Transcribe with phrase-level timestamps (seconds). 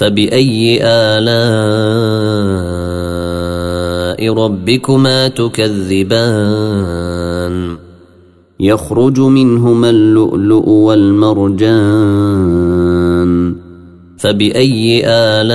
[0.00, 1.20] فبأي آلاء
[4.34, 6.76] ربكما تكذبان؟
[8.60, 11.70] يخرج منهما اللؤلؤ والمرجان.
[14.18, 15.50] فبأي آلاء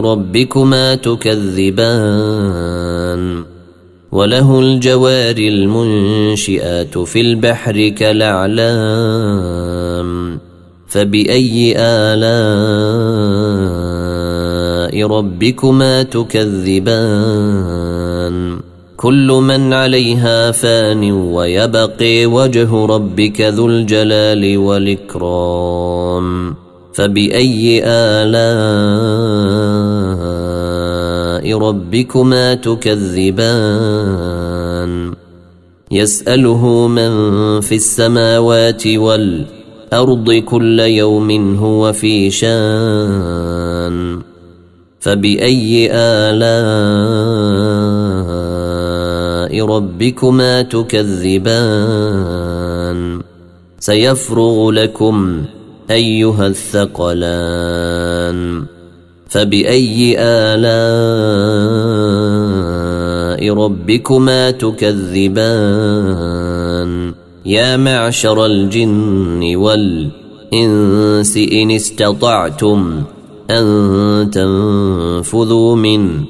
[0.00, 2.44] ربكما تكذبان؟
[4.12, 9.53] وله الجوار المنشئات في البحر كالأعلام
[10.94, 12.14] فبأي آلاء
[15.06, 17.06] ربكما تكذبان؟
[18.96, 26.54] كل من عليها فان ويبقي وجه ربك ذو الجلال والإكرام.
[26.94, 28.38] فبأي آلاء
[31.58, 34.04] ربكما تكذبان؟
[35.90, 39.63] يسأله من في السماوات والأرض
[39.94, 44.20] الأرض كل يوم هو في شان
[45.00, 46.44] فبأي آلاء
[49.66, 51.80] ربكما تكذبان؟
[53.78, 55.42] سيفرغ لكم
[55.90, 58.38] أيها الثقلان
[59.28, 60.64] فبأي آلاء
[63.54, 66.43] ربكما تكذبان؟
[67.46, 73.02] يا معشر الجن والإنس إن استطعتم
[73.50, 76.20] أن تنفذوا من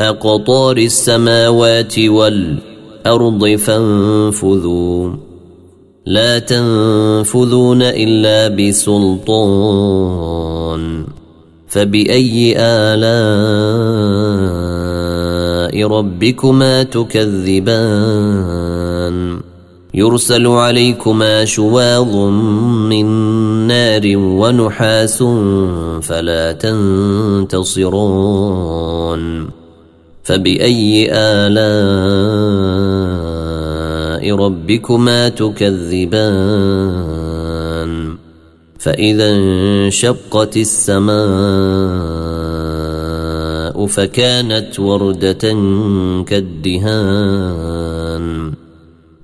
[0.00, 5.10] أقطار السماوات والأرض فانفذوا.
[6.06, 9.94] لا تنفذون إلا بسلطان.
[11.68, 13.04] فبأي آلاء
[15.88, 18.34] ربكما تكذبان؟
[19.94, 22.16] يرسل عليكما شواظ
[22.90, 23.06] من
[23.66, 25.22] نار ونحاس
[26.02, 26.52] فلا
[27.52, 27.94] تنتصرون
[30.22, 31.54] فبأي آلاء
[34.36, 36.74] ربكما تكذبان؟
[38.78, 41.14] فإذا انشقت السماء
[43.86, 45.52] فكانت وردة
[46.26, 47.44] كالدهان.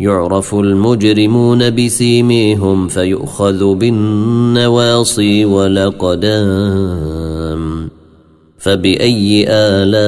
[0.00, 7.04] يعرف المجرمون بسيميهم فيؤخذ بالنواصي ولقدام
[8.58, 10.04] فبأي آلاء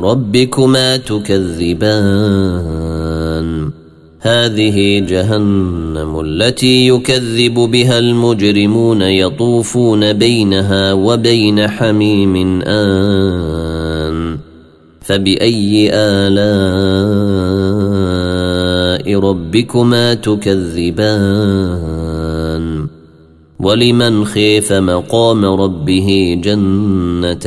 [0.00, 2.64] ربكما تكذبان؟
[4.20, 13.53] هذه جهنم التي يكذب بها المجرمون يطوفون بينها وبين حميم آن.
[15.04, 17.04] فبأي آلاء
[19.20, 20.94] ربكما تكذبان؟
[23.58, 27.44] ولمن خيف مقام ربه جنتان؟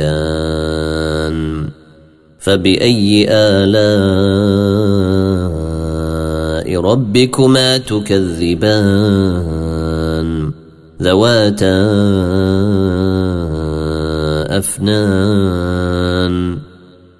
[2.38, 4.78] فبأي آلاء
[6.80, 9.38] ربكما تكذبان؟
[11.02, 11.78] ذواتا
[14.58, 16.58] أفنان؟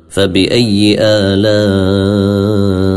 [0.10, 2.97] فبأي آلاء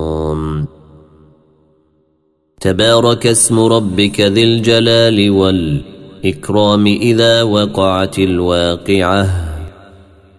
[2.61, 9.27] تبارك اسم ربك ذي الجلال والإكرام إذا وقعت الواقعة.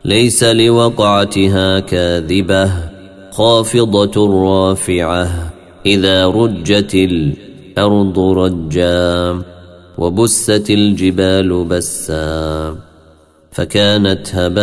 [0.04, 2.70] ليس لوقعتها كاذبة
[3.32, 5.52] خافضة رافعة
[5.86, 9.42] إذا رجت الأرض رجا
[9.98, 12.76] وبست الجبال بسا.
[13.50, 14.62] فكانت هباء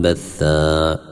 [0.00, 1.07] منبثا.